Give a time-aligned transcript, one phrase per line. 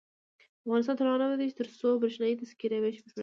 [0.65, 3.19] افغانستان تر هغو نه ابادیږي، ترڅو بریښنايي تذکرې ویش بشپړ نشي.